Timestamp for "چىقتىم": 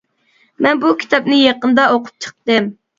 2.29-2.77